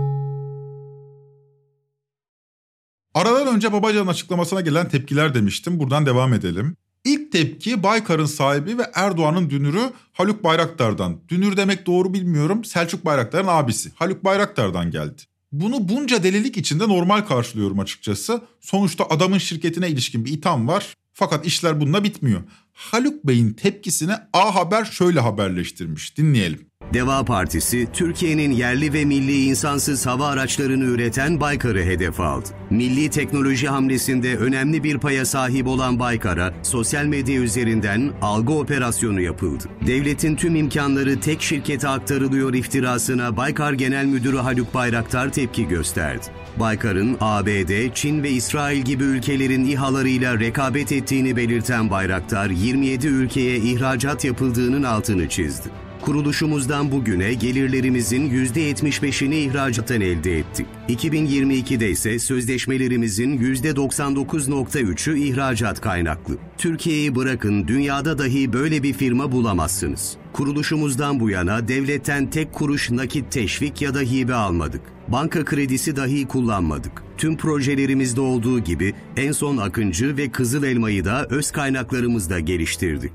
[3.13, 5.79] Aradan önce Babacan'ın açıklamasına gelen tepkiler demiştim.
[5.79, 6.75] Buradan devam edelim.
[7.05, 9.81] İlk tepki Baykar'ın sahibi ve Erdoğan'ın dünürü
[10.13, 11.19] Haluk Bayraktar'dan.
[11.29, 12.63] Dünür demek doğru bilmiyorum.
[12.63, 13.91] Selçuk Bayraktar'ın abisi.
[13.95, 15.21] Haluk Bayraktar'dan geldi.
[15.51, 18.41] Bunu bunca delilik içinde normal karşılıyorum açıkçası.
[18.61, 20.95] Sonuçta adamın şirketine ilişkin bir itham var.
[21.13, 22.41] Fakat işler bununla bitmiyor.
[22.73, 26.17] Haluk Bey'in tepkisini A Haber şöyle haberleştirmiş.
[26.17, 26.70] Dinleyelim.
[26.93, 32.47] Deva Partisi, Türkiye'nin yerli ve milli insansız hava araçlarını üreten Baykar'ı hedef aldı.
[32.69, 39.63] Milli teknoloji hamlesinde önemli bir paya sahip olan Baykar'a sosyal medya üzerinden algı operasyonu yapıldı.
[39.87, 46.25] Devletin tüm imkanları tek şirkete aktarılıyor iftirasına Baykar Genel Müdürü Haluk Bayraktar tepki gösterdi.
[46.59, 54.25] Baykar'ın ABD, Çin ve İsrail gibi ülkelerin İHA'larıyla rekabet ettiğini belirten Bayraktar, 27 ülkeye ihracat
[54.25, 55.69] yapıldığının altını çizdi.
[56.01, 60.67] Kuruluşumuzdan bugüne gelirlerimizin %75'ini ihracattan elde ettik.
[60.89, 66.37] 2022'de ise sözleşmelerimizin %99.3'ü ihracat kaynaklı.
[66.57, 70.17] Türkiye'yi bırakın dünyada dahi böyle bir firma bulamazsınız.
[70.33, 74.81] Kuruluşumuzdan bu yana devletten tek kuruş nakit teşvik ya da hibe almadık.
[75.07, 77.03] Banka kredisi dahi kullanmadık.
[77.17, 83.11] Tüm projelerimizde olduğu gibi en son Akıncı ve Kızıl Elma'yı da öz kaynaklarımızda geliştirdik.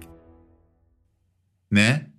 [1.70, 2.15] Ne?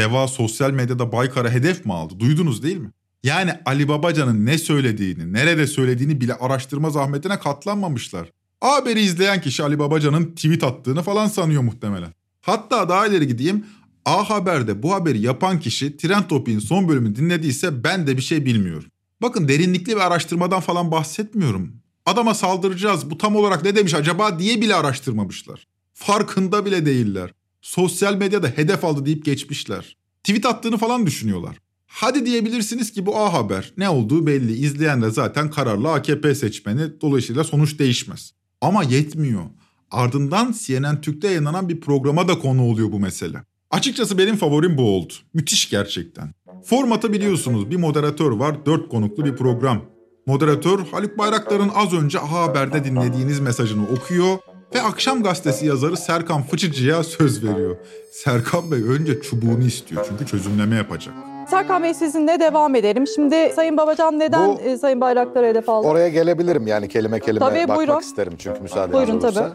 [0.00, 2.14] Deva sosyal medyada Baykar'a hedef mi aldı?
[2.20, 2.90] Duydunuz değil mi?
[3.24, 8.32] Yani Ali Babacan'ın ne söylediğini, nerede söylediğini bile araştırma zahmetine katlanmamışlar.
[8.60, 12.12] Haberi izleyen kişi Ali Babacan'ın tweet attığını falan sanıyor muhtemelen.
[12.40, 13.66] Hatta daha ileri gideyim.
[14.04, 18.46] A Haber'de bu haberi yapan kişi Trend Topi'nin son bölümünü dinlediyse ben de bir şey
[18.46, 18.88] bilmiyorum.
[19.22, 21.72] Bakın derinlikli bir araştırmadan falan bahsetmiyorum.
[22.06, 25.66] Adama saldıracağız bu tam olarak ne demiş acaba diye bile araştırmamışlar.
[25.94, 27.32] Farkında bile değiller.
[27.62, 29.96] Sosyal medyada hedef aldı deyip geçmişler.
[30.24, 31.56] Tweet attığını falan düşünüyorlar.
[31.86, 33.72] Hadi diyebilirsiniz ki bu A Haber.
[33.76, 34.52] Ne olduğu belli.
[34.52, 37.00] İzleyen de zaten kararlı AKP seçmeni.
[37.00, 38.32] Dolayısıyla sonuç değişmez.
[38.60, 39.42] Ama yetmiyor.
[39.90, 43.44] Ardından CNN Türk'te yayınlanan bir programa da konu oluyor bu mesele.
[43.70, 45.12] Açıkçası benim favorim bu oldu.
[45.34, 46.34] Müthiş gerçekten.
[46.64, 49.82] Formatı biliyorsunuz bir moderatör var, dört konuklu bir program.
[50.26, 54.38] Moderatör Haluk Bayraktar'ın az önce A Haber'de dinlediğiniz mesajını okuyor
[54.74, 57.76] ve akşam gazetesi yazarı Serkan Fıçıcı'ya söz veriyor.
[58.12, 61.14] Serkan Bey önce çubuğunu istiyor çünkü çözümleme yapacak.
[61.50, 63.06] Serkan Bey sizinle devam edelim.
[63.06, 65.86] Şimdi Sayın Babacan neden Bu- e, Sayın Bayraktar'a hedef aldı?
[65.86, 68.00] Oraya gelebilirim yani kelime kelime Tabii, bakmak buyurun.
[68.00, 69.32] isterim çünkü müsaadeniz Buyurun, olursa.
[69.32, 69.54] tabii.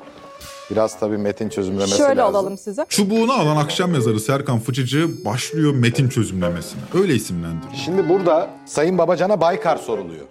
[0.71, 2.36] Biraz tabii metin çözümlemesi Şöyle lazım.
[2.36, 2.86] alalım size.
[2.89, 6.82] Çubuğunu alan akşam yazarı Serkan Fıçıcı başlıyor metin çözümlemesine.
[6.93, 7.73] Öyle isimlendiriyor.
[7.86, 10.25] Şimdi burada Sayın Babacan'a Baykar soruluyor.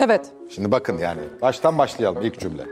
[0.00, 0.26] Evet.
[0.54, 2.62] Şimdi bakın yani baştan başlayalım ilk cümle.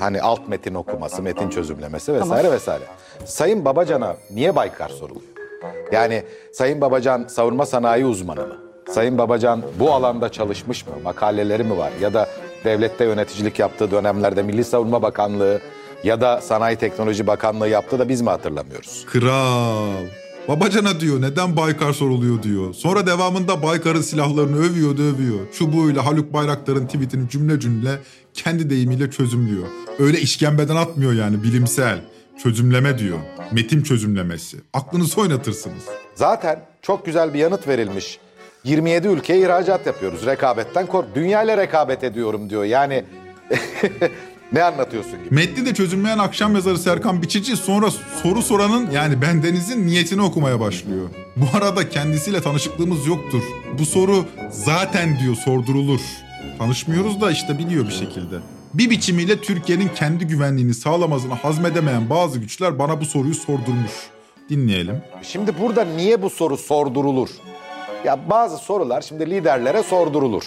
[0.00, 2.52] Hani alt metin okuması, metin çözümlemesi vesaire Tamam.
[2.52, 2.84] vesaire.
[3.24, 5.30] Sayın Babacan'a niye Baykar soruluyor?
[5.92, 8.56] Yani Sayın Babacan savunma sanayi uzmanı mı?
[8.90, 10.92] Sayın Babacan bu alanda çalışmış mı?
[11.04, 11.92] Makaleleri mi var?
[12.00, 12.28] Ya da
[12.64, 15.60] devlette yöneticilik yaptığı dönemlerde Milli Savunma Bakanlığı
[16.04, 19.06] ya da Sanayi Teknoloji Bakanlığı yaptı da biz mi hatırlamıyoruz?
[19.06, 20.06] Kral.
[20.48, 22.74] Babacana diyor neden Baykar soruluyor diyor.
[22.74, 25.38] Sonra devamında Baykar'ın silahlarını övüyor da övüyor.
[25.58, 27.90] Çubuğuyla Haluk Bayraktar'ın tweetini cümle cümle
[28.34, 29.66] kendi deyimiyle çözümlüyor.
[29.98, 32.00] Öyle işkembeden atmıyor yani bilimsel.
[32.42, 33.18] Çözümleme diyor.
[33.52, 34.56] Metin çözümlemesi.
[34.72, 35.82] Aklınızı oynatırsınız.
[36.14, 38.18] Zaten çok güzel bir yanıt verilmiş.
[38.64, 40.26] 27 ülkeye ihracat yapıyoruz.
[40.26, 41.14] Rekabetten kork.
[41.14, 42.64] Dünya ile rekabet ediyorum diyor.
[42.64, 43.04] Yani
[44.52, 45.34] ne anlatıyorsun gibi.
[45.34, 47.90] Metni de çözümleyen akşam yazarı Serkan Biçici sonra
[48.22, 51.08] soru soranın yani bendenizin niyetini okumaya başlıyor.
[51.36, 53.42] Bu arada kendisiyle tanışıklığımız yoktur.
[53.78, 56.00] Bu soru zaten diyor sordurulur.
[56.58, 58.36] Tanışmıyoruz da işte biliyor bir şekilde.
[58.74, 63.92] Bir biçimiyle Türkiye'nin kendi güvenliğini sağlamasını hazmedemeyen bazı güçler bana bu soruyu sordurmuş.
[64.48, 65.02] Dinleyelim.
[65.22, 67.28] Şimdi burada niye bu soru sordurulur?
[68.04, 70.42] Ya bazı sorular şimdi liderlere sordurulur.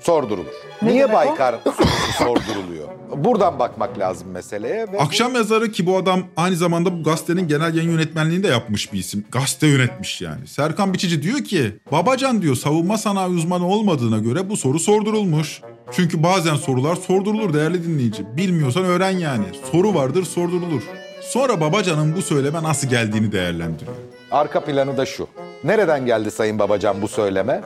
[0.00, 0.52] sordurulur.
[0.82, 1.12] Ne Niye?
[1.12, 2.88] Baykar sorusu sorduruluyor?
[3.16, 4.92] Buradan bakmak lazım meseleye.
[4.92, 8.92] Ve Akşam yazarı ki bu adam aynı zamanda bu gazetenin genel yayın yönetmenliğini de yapmış
[8.92, 9.24] bir isim.
[9.30, 10.46] Gazete yönetmiş yani.
[10.46, 15.60] Serkan Biçici diyor ki Babacan diyor savunma sanayi uzmanı olmadığına göre bu soru sordurulmuş.
[15.92, 18.36] Çünkü bazen sorular sordurulur değerli dinleyici.
[18.36, 19.44] Bilmiyorsan öğren yani.
[19.72, 20.82] Soru vardır sordurulur.
[21.20, 23.96] Sonra Babacan'ın bu söyleme nasıl geldiğini değerlendiriyor.
[24.30, 25.26] Arka planı da şu.
[25.64, 27.60] Nereden geldi Sayın Babacan bu söyleme?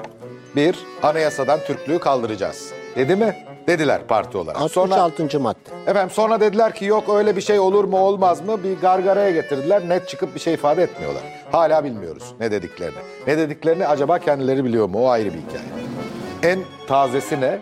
[0.57, 2.73] Bir, anayasadan Türklüğü kaldıracağız.
[2.97, 3.37] Dedi mi?
[3.69, 4.61] Dediler parti olarak.
[4.61, 5.41] 66.
[5.41, 5.59] madde.
[5.87, 8.65] Efendim sonra dediler ki yok öyle bir şey olur mu olmaz mı?
[8.65, 9.89] Bir gargaraya getirdiler.
[9.89, 11.23] Net çıkıp bir şey ifade etmiyorlar.
[11.53, 12.99] Hala bilmiyoruz ne dediklerini.
[13.27, 14.99] Ne dediklerini acaba kendileri biliyor mu?
[15.05, 15.65] O ayrı bir hikaye.
[16.43, 16.59] En
[16.89, 17.59] tazesi ne?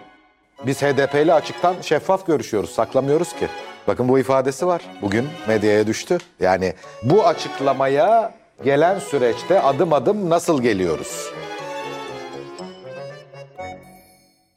[0.67, 2.71] Biz HDP ile açıktan şeffaf görüşüyoruz.
[2.71, 3.49] Saklamıyoruz ki.
[3.87, 4.83] Bakın bu ifadesi var.
[5.03, 6.19] Bugün medyaya düştü.
[6.41, 11.31] Yani bu açıklamaya gelen süreçte adım adım nasıl geliyoruz?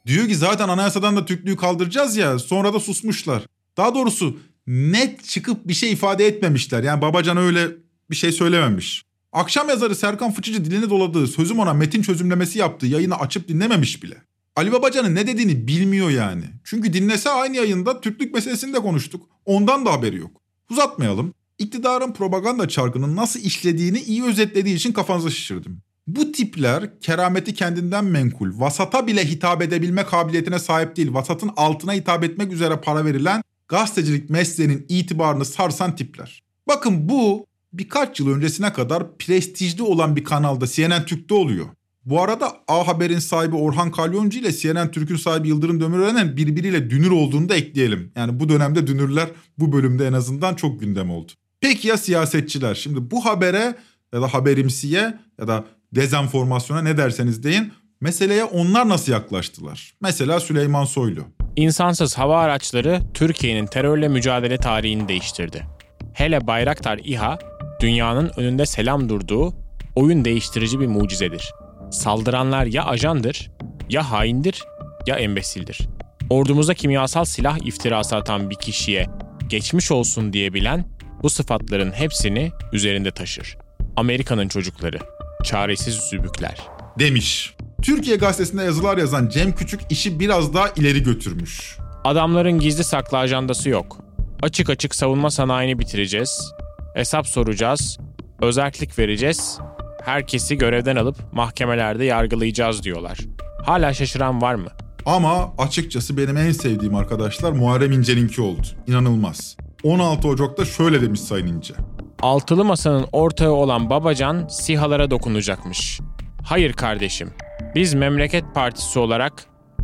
[0.06, 3.42] Diyor ki zaten anayasadan da Türklüğü kaldıracağız ya sonra da susmuşlar.
[3.76, 6.82] Daha doğrusu net çıkıp bir şey ifade etmemişler.
[6.82, 7.68] Yani Babacan öyle
[8.10, 9.02] bir şey söylememiş.
[9.32, 14.16] Akşam yazarı Serkan Fıçıcı dilini doladığı sözüm ona metin çözümlemesi yaptığı yayını açıp dinlememiş bile.
[14.56, 16.44] Ali Babacan'ın ne dediğini bilmiyor yani.
[16.64, 19.26] Çünkü dinlese aynı yayında Türklük meselesini de konuştuk.
[19.44, 20.40] Ondan da haberi yok.
[20.70, 21.34] Uzatmayalım.
[21.58, 25.80] İktidarın propaganda çarkının nasıl işlediğini iyi özetlediği için kafanıza şişirdim.
[26.06, 32.24] Bu tipler kerameti kendinden menkul, vasata bile hitap edebilme kabiliyetine sahip değil, vasatın altına hitap
[32.24, 36.42] etmek üzere para verilen gazetecilik mesleğinin itibarını sarsan tipler.
[36.68, 41.66] Bakın bu birkaç yıl öncesine kadar prestijli olan bir kanalda CNN Türk'te oluyor.
[42.06, 47.10] Bu arada A Haber'in sahibi Orhan Kalyoncu ile CNN Türk'ün sahibi Yıldırım Demirören'in birbiriyle dünür
[47.10, 48.12] olduğunu da ekleyelim.
[48.16, 51.32] Yani bu dönemde dünürler bu bölümde en azından çok gündem oldu.
[51.60, 52.74] Peki ya siyasetçiler?
[52.74, 53.74] Şimdi bu habere
[54.14, 59.94] ya da haberimsiye ya da dezenformasyona ne derseniz deyin meseleye onlar nasıl yaklaştılar?
[60.00, 61.20] Mesela Süleyman Soylu.
[61.56, 65.66] İnsansız hava araçları Türkiye'nin terörle mücadele tarihini değiştirdi.
[66.12, 67.38] Hele Bayraktar İHA,
[67.80, 69.54] dünyanın önünde selam durduğu
[69.94, 71.52] oyun değiştirici bir mucizedir.
[71.90, 73.50] Saldıranlar ya ajandır,
[73.88, 74.64] ya haindir,
[75.06, 75.88] ya embesildir.
[76.30, 79.06] Ordumuza kimyasal silah iftirası atan bir kişiye
[79.48, 80.84] geçmiş olsun diyebilen
[81.22, 83.56] bu sıfatların hepsini üzerinde taşır.
[83.96, 84.98] Amerika'nın çocukları,
[85.44, 86.58] çaresiz zübükler.
[86.98, 87.54] Demiş.
[87.82, 91.76] Türkiye gazetesinde yazılar yazan Cem Küçük işi biraz daha ileri götürmüş.
[92.04, 93.98] Adamların gizli saklı ajandası yok.
[94.42, 96.52] Açık açık savunma sanayini bitireceğiz.
[96.94, 97.98] Hesap soracağız.
[98.42, 99.58] Özellik vereceğiz.
[100.06, 103.18] Herkesi görevden alıp mahkemelerde yargılayacağız diyorlar.
[103.64, 104.68] Hala şaşıran var mı?
[105.06, 108.66] Ama açıkçası benim en sevdiğim arkadaşlar Muharrem İnce'ninki oldu.
[108.86, 109.56] İnanılmaz.
[109.82, 111.74] 16 Ocak'ta şöyle demiş Sayın İnce.
[112.22, 116.00] Altılı Masa'nın ortağı olan Babacan SİHA'lara dokunacakmış.
[116.44, 117.30] Hayır kardeşim.
[117.74, 119.32] Biz Memleket Partisi olarak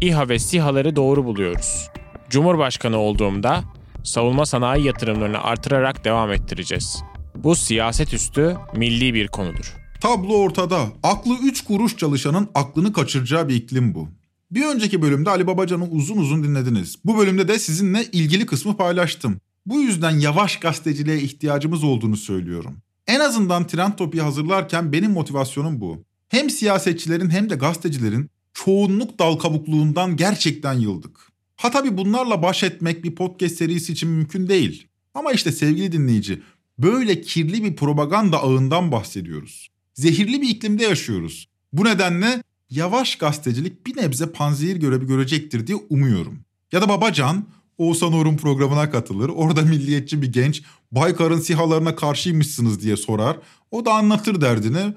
[0.01, 1.89] İHA ve SİHA'ları doğru buluyoruz.
[2.31, 3.61] Cumhurbaşkanı olduğumda
[4.05, 7.03] savunma sanayi yatırımlarını artırarak devam ettireceğiz.
[7.35, 9.82] Bu siyaset üstü milli bir konudur.
[10.03, 10.93] Tablo ortada.
[11.03, 14.09] Aklı 3 kuruş çalışanın aklını kaçıracağı bir iklim bu.
[14.51, 16.97] Bir önceki bölümde Ali Babacan'ı uzun uzun dinlediniz.
[17.05, 19.41] Bu bölümde de sizinle ilgili kısmı paylaştım.
[19.67, 22.77] Bu yüzden yavaş gazeteciliğe ihtiyacımız olduğunu söylüyorum.
[23.07, 26.05] En azından Trend Topi'yi hazırlarken benim motivasyonum bu.
[26.29, 31.33] Hem siyasetçilerin hem de gazetecilerin çoğunluk dal kabukluğundan gerçekten yıldık.
[31.57, 34.87] Ha tabii bunlarla baş etmek bir podcast serisi için mümkün değil.
[35.15, 36.43] Ama işte sevgili dinleyici,
[36.79, 39.72] böyle kirli bir propaganda ağından bahsediyoruz.
[40.03, 41.49] Zehirli bir iklimde yaşıyoruz.
[41.73, 46.39] Bu nedenle yavaş gazetecilik bir nebze panzehir görevi görecektir diye umuyorum.
[46.73, 47.47] Ya da Babacan
[47.79, 49.29] Oğuzhan Uğur'un programına katılır.
[49.29, 50.63] Orada milliyetçi bir genç
[50.93, 53.37] Baykar'ın sihalarına karşıymışsınız diye sorar.
[53.71, 54.95] O da anlatır derdini.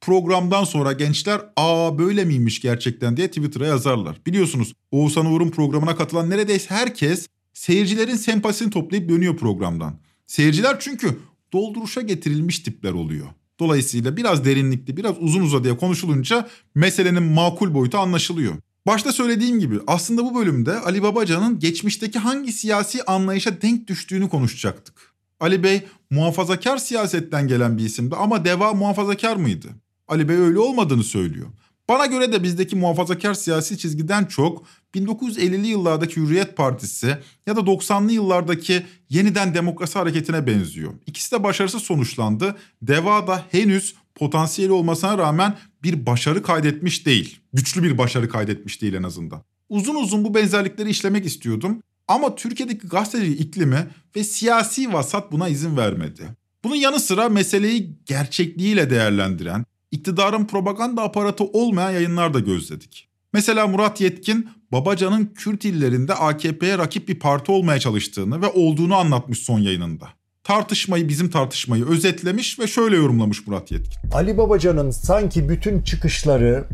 [0.00, 4.20] Programdan sonra gençler aa böyle miymiş gerçekten diye Twitter'a yazarlar.
[4.26, 10.00] Biliyorsunuz Oğuzhan Uğur'un programına katılan neredeyse herkes seyircilerin sempatisini toplayıp dönüyor programdan.
[10.26, 11.18] Seyirciler çünkü
[11.52, 13.26] dolduruşa getirilmiş tipler oluyor.
[13.60, 18.54] Dolayısıyla biraz derinlikli, biraz uzun uzadıya konuşulunca meselenin makul boyutu anlaşılıyor.
[18.86, 25.12] Başta söylediğim gibi aslında bu bölümde Ali Babacan'ın geçmişteki hangi siyasi anlayışa denk düştüğünü konuşacaktık.
[25.40, 29.68] Ali Bey muhafazakar siyasetten gelen bir isimdi ama deva muhafazakar mıydı?
[30.08, 31.46] Ali Bey öyle olmadığını söylüyor.
[31.88, 38.12] Bana göre de bizdeki muhafazakar siyasi çizgiden çok 1950'li yıllardaki Hürriyet Partisi ya da 90'lı
[38.12, 40.92] yıllardaki Yeniden Demokrasi Hareketi'ne benziyor.
[41.06, 42.56] İkisi de başarısız sonuçlandı.
[42.82, 47.40] Deva da henüz potansiyeli olmasına rağmen bir başarı kaydetmiş değil.
[47.52, 49.42] Güçlü bir başarı kaydetmiş değil en azından.
[49.68, 55.76] Uzun uzun bu benzerlikleri işlemek istiyordum ama Türkiye'deki gazeteci iklimi ve siyasi vasat buna izin
[55.76, 56.22] vermedi.
[56.64, 63.08] Bunun yanı sıra meseleyi gerçekliğiyle değerlendiren, iktidarın propaganda aparatı olmayan yayınlar da gözledik.
[63.32, 69.38] Mesela Murat Yetkin, Babacan'ın Kürt illerinde AKP'ye rakip bir parti olmaya çalıştığını ve olduğunu anlatmış
[69.38, 70.08] son yayınında.
[70.44, 74.10] Tartışmayı, bizim tartışmayı özetlemiş ve şöyle yorumlamış Murat Yetkin.
[74.12, 76.64] Ali Babacan'ın sanki bütün çıkışları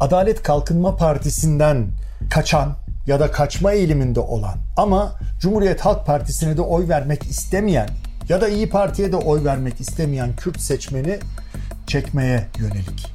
[0.00, 1.86] Adalet Kalkınma Partisi'nden
[2.30, 7.88] kaçan ya da kaçma eğiliminde olan ama Cumhuriyet Halk Partisi'ne de oy vermek istemeyen
[8.28, 11.18] ya da İyi Parti'ye de oy vermek istemeyen Kürt seçmeni
[11.92, 13.06] çekmeye yönelik.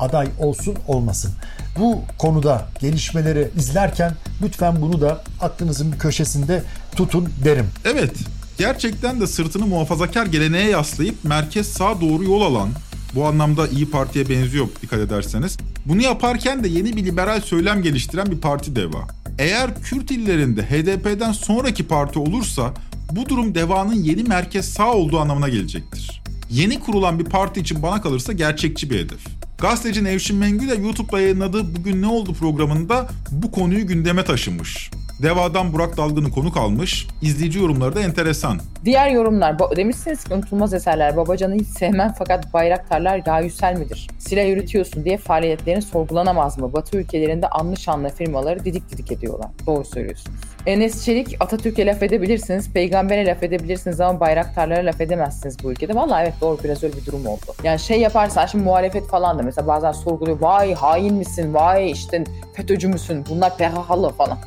[0.00, 1.32] Aday olsun olmasın.
[1.78, 4.12] Bu konuda gelişmeleri izlerken
[4.42, 6.62] lütfen bunu da aklınızın bir köşesinde
[6.96, 7.66] tutun derim.
[7.84, 8.12] Evet,
[8.58, 12.68] gerçekten de sırtını muhafazakar geleneğe yaslayıp merkez sağ doğru yol alan,
[13.14, 15.56] bu anlamda İyi Parti'ye benziyor dikkat ederseniz.
[15.86, 19.06] Bunu yaparken de yeni bir liberal söylem geliştiren bir parti deva.
[19.38, 22.74] Eğer Kürt illerinde HDP'den sonraki parti olursa
[23.12, 26.22] bu durum devanın yeni merkez sağ olduğu anlamına gelecektir.
[26.50, 29.26] Yeni kurulan bir parti için bana kalırsa gerçekçi bir hedef.
[29.58, 34.90] Gazeteci Nevşin Mengü de YouTube'da yayınladığı Bugün Ne Oldu programında bu konuyu gündeme taşımış.
[35.22, 37.06] Deva'dan Burak Dalgın'ı konuk almış.
[37.22, 38.60] İzleyici yorumları da enteresan.
[38.84, 44.08] Diğer yorumlar demişsiniz ki unutulmaz eserler Babacan'ı hiç sevmem fakat bayraktarlar gayüsel midir?
[44.18, 46.72] Silah yürütüyorsun diye faaliyetlerin sorgulanamaz mı?
[46.72, 49.48] Batı ülkelerinde anlı şanlı firmaları didik didik ediyorlar.
[49.66, 50.40] Doğru söylüyorsunuz.
[50.66, 55.94] Enes Çelik Atatürk'e laf edebilirsiniz, peygambere laf edebilirsiniz ama bayraktarlara laf edemezsiniz bu ülkede.
[55.94, 57.54] Vallahi evet doğru biraz öyle bir durum oldu.
[57.64, 60.40] Yani şey yaparsan şimdi muhalefet falan da mesela bazen sorguluyor.
[60.40, 61.54] Vay hain misin?
[61.54, 62.24] Vay işte
[62.56, 63.24] FETÖ'cü müsün?
[63.30, 64.38] Bunlar PKK'lı falan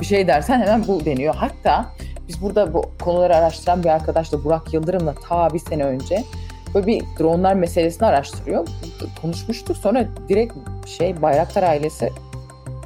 [0.00, 1.34] bir şey dersen hemen bu deniyor.
[1.34, 1.86] Hatta
[2.28, 6.24] biz burada bu konuları araştıran bir arkadaşla Burak Yıldırım'la ta bir sene önce
[6.74, 8.68] böyle bir dronlar meselesini araştırıyor.
[9.22, 10.54] Konuşmuştuk sonra direkt
[10.86, 12.10] şey Bayraktar ailesi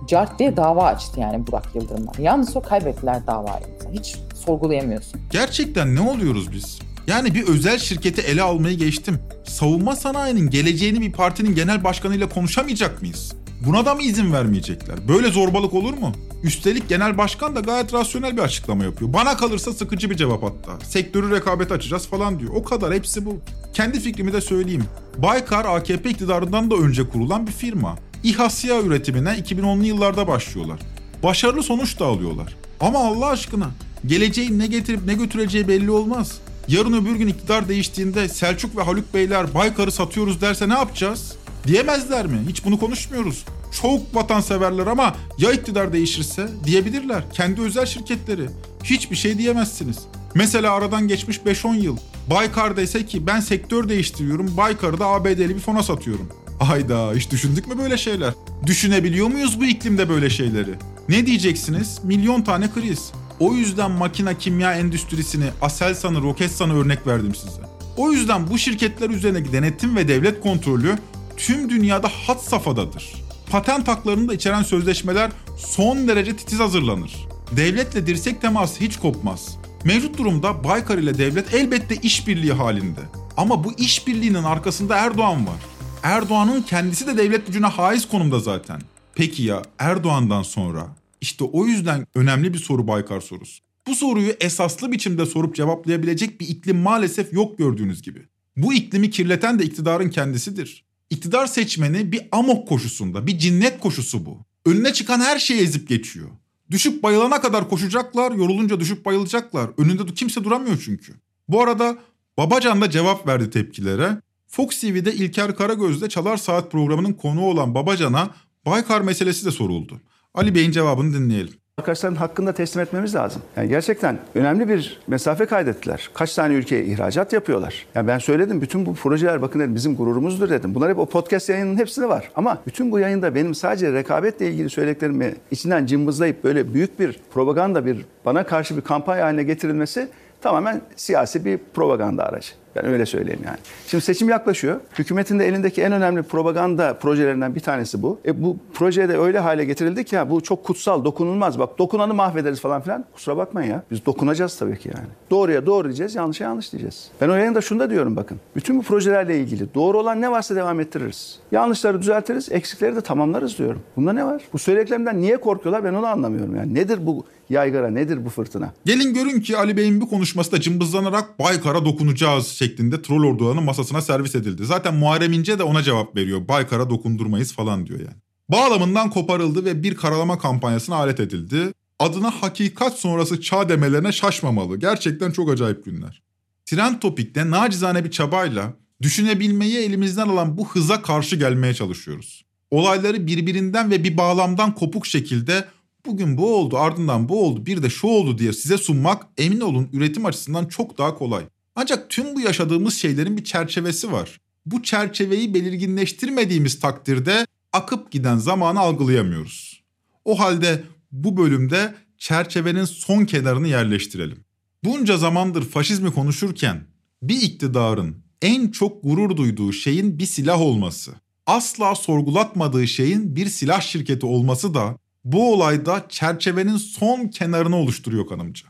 [0.09, 2.13] cart diye dava açtı yani Burak Yıldırım'la.
[2.19, 3.65] Yalnız o kaybettiler davayı.
[3.93, 5.21] Hiç sorgulayamıyorsun.
[5.31, 6.79] Gerçekten ne oluyoruz biz?
[7.07, 9.19] Yani bir özel şirketi ele almayı geçtim.
[9.45, 13.33] Savunma sanayinin geleceğini bir partinin genel başkanıyla konuşamayacak mıyız?
[13.67, 15.09] Buna da mı izin vermeyecekler?
[15.09, 16.13] Böyle zorbalık olur mu?
[16.43, 19.13] Üstelik genel başkan da gayet rasyonel bir açıklama yapıyor.
[19.13, 20.85] Bana kalırsa sıkıcı bir cevap hatta.
[20.85, 22.53] Sektörü rekabet açacağız falan diyor.
[22.55, 23.37] O kadar hepsi bu.
[23.75, 24.85] Kendi fikrimi de söyleyeyim.
[25.19, 27.97] Baykar AKP iktidarından da önce kurulan bir firma.
[28.23, 30.81] İHA SİHA üretimine 2010'lu yıllarda başlıyorlar.
[31.23, 32.57] Başarılı sonuç da alıyorlar.
[32.81, 33.71] Ama Allah aşkına
[34.07, 36.39] geleceğin ne getirip ne götüreceği belli olmaz.
[36.69, 41.37] Yarın öbür gün iktidar değiştiğinde Selçuk ve Haluk Beyler Baykar'ı satıyoruz derse ne yapacağız?
[41.67, 42.39] Diyemezler mi?
[42.49, 43.45] Hiç bunu konuşmuyoruz.
[43.83, 47.23] Çok vatanseverler ama ya iktidar değişirse diyebilirler.
[47.33, 48.47] Kendi özel şirketleri.
[48.85, 49.99] Hiçbir şey diyemezsiniz.
[50.35, 51.97] Mesela aradan geçmiş 5-10 yıl.
[52.31, 54.57] Baykar dese ki ben sektör değiştiriyorum.
[54.57, 56.29] Baykar'ı da ABD'li bir fona satıyorum.
[56.61, 58.35] Ayda hiç düşündük mü böyle şeyler?
[58.67, 60.75] Düşünebiliyor muyuz bu iklimde böyle şeyleri?
[61.09, 61.99] Ne diyeceksiniz?
[62.05, 63.13] Milyon tane kriz.
[63.41, 67.63] O yüzden makina kimya endüstrisini, Aselsan'ı, Roketsan'ı örnek verdim size.
[67.97, 70.99] O yüzden bu şirketler üzerindeki denetim ve devlet kontrolü
[71.37, 73.15] tüm dünyada hat safhadadır.
[73.51, 77.27] Patent haklarını da içeren sözleşmeler son derece titiz hazırlanır.
[77.57, 79.57] Devletle dirsek teması hiç kopmaz.
[79.85, 83.01] Mevcut durumda Baykar ile devlet elbette işbirliği halinde.
[83.37, 85.78] Ama bu işbirliğinin arkasında Erdoğan var.
[86.03, 88.81] Erdoğan'ın kendisi de devlet gücüne haiz konumda zaten.
[89.15, 90.97] Peki ya Erdoğan'dan sonra?
[91.21, 93.63] İşte o yüzden önemli bir soru Baykar sorusu.
[93.87, 98.27] Bu soruyu esaslı biçimde sorup cevaplayabilecek bir iklim maalesef yok gördüğünüz gibi.
[98.57, 100.85] Bu iklimi kirleten de iktidarın kendisidir.
[101.11, 104.39] İktidar seçmeni bir amok koşusunda, bir cinnet koşusu bu.
[104.67, 106.29] Önüne çıkan her şeyi ezip geçiyor.
[106.71, 109.71] Düşüp bayılana kadar koşacaklar, yorulunca düşüp bayılacaklar.
[109.79, 111.13] Önünde kimse duramıyor çünkü.
[111.49, 111.99] Bu arada
[112.39, 114.21] Babacan da cevap verdi tepkilere.
[114.49, 118.31] Fox TV'de İlker Karagöz'de Çalar Saat programının konuğu olan Babacan'a
[118.67, 120.01] Baykar meselesi de soruldu.
[120.35, 121.53] Ali Bey'in cevabını dinleyelim.
[121.79, 123.43] Arkadaşların hakkında teslim etmemiz lazım.
[123.57, 126.11] Yani gerçekten önemli bir mesafe kaydettiler.
[126.15, 127.87] Kaç tane ülkeye ihracat yapıyorlar.
[127.95, 130.75] Yani ben söyledim bütün bu projeler bakın dedim bizim gururumuzdur dedim.
[130.75, 132.31] Bunlar hep o podcast yayının hepsinde var.
[132.37, 137.87] Ama bütün bu yayında benim sadece rekabetle ilgili söylediklerimi içinden cımbızlayıp böyle büyük bir propaganda
[137.87, 140.09] bir bana karşı bir kampanya haline getirilmesi
[140.41, 142.53] tamamen siyasi bir propaganda aracı.
[142.83, 143.57] Ben öyle söyleyeyim yani.
[143.87, 144.81] Şimdi seçim yaklaşıyor.
[144.99, 148.21] Hükümetin de elindeki en önemli propaganda projelerinden bir tanesi bu.
[148.27, 151.59] E bu projede öyle hale getirildi ki ya bu çok kutsal, dokunulmaz.
[151.59, 153.05] Bak dokunanı mahvederiz falan filan.
[153.15, 153.83] Kusura bakmayın ya.
[153.91, 155.07] Biz dokunacağız tabii ki yani.
[155.31, 157.11] Doğruya doğru diyeceğiz, yanlışa yanlış diyeceğiz.
[157.21, 158.41] Ben o yayında şunu da diyorum bakın.
[158.57, 161.39] Bütün bu projelerle ilgili doğru olan ne varsa devam ettiririz.
[161.53, 163.81] Yanlışları düzeltiriz, eksikleri de tamamlarız diyorum.
[163.97, 164.43] Bunda ne var?
[164.53, 166.75] Bu söylediklerimden niye korkuyorlar ben onu anlamıyorum yani.
[166.75, 168.75] Nedir bu yaygara, nedir bu fırtına?
[168.85, 174.03] Gelin görün ki Ali Bey'in bir konuşması da cımbızlanarak Baykar'a dokunacağız şeklinde troll ordularının masasına
[174.03, 174.65] servis edildi.
[174.65, 176.49] Zaten Muharrem İnce de ona cevap veriyor.
[176.49, 178.17] Baykar'a dokundurmayız falan diyor yani.
[178.49, 181.73] Bağlamından koparıldı ve bir karalama kampanyasına alet edildi.
[181.99, 184.77] Adına hakikat sonrası çağ demelerine şaşmamalı.
[184.77, 186.23] Gerçekten çok acayip günler.
[186.67, 188.73] Trend Topik'te nacizane bir çabayla
[189.03, 192.45] düşünebilmeyi elimizden alan bu hıza karşı gelmeye çalışıyoruz.
[192.71, 195.65] Olayları birbirinden ve bir bağlamdan kopuk şekilde
[196.07, 199.89] bugün bu oldu ardından bu oldu bir de şu oldu diye size sunmak emin olun
[199.93, 201.45] üretim açısından çok daha kolay.
[201.75, 204.41] Ancak tüm bu yaşadığımız şeylerin bir çerçevesi var.
[204.67, 209.83] Bu çerçeveyi belirginleştirmediğimiz takdirde akıp giden zamanı algılayamıyoruz.
[210.25, 214.45] O halde bu bölümde çerçevenin son kenarını yerleştirelim.
[214.85, 216.87] Bunca zamandır faşizmi konuşurken
[217.23, 221.15] bir iktidarın en çok gurur duyduğu şeyin bir silah olması,
[221.47, 224.99] asla sorgulatmadığı şeyin bir silah şirketi olması da
[225.33, 228.67] bu olayda çerçevenin son kenarını oluşturuyor kanımca.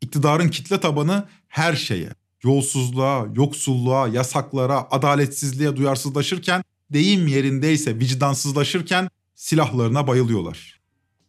[0.00, 2.08] İktidarın kitle tabanı her şeye,
[2.42, 10.80] yolsuzluğa, yoksulluğa, yasaklara, adaletsizliğe duyarsızlaşırken, deyim yerindeyse vicdansızlaşırken silahlarına bayılıyorlar.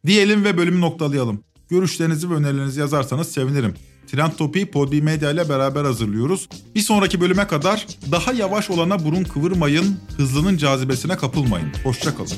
[0.05, 1.43] Diyelim ve bölümü noktalayalım.
[1.69, 3.75] Görüşlerinizi ve önerilerinizi yazarsanız sevinirim.
[4.07, 6.49] Trend Topi'yi Podbi Medya ile beraber hazırlıyoruz.
[6.75, 11.71] Bir sonraki bölüme kadar daha yavaş olana burun kıvırmayın, hızlının cazibesine kapılmayın.
[11.83, 12.37] Hoşçakalın.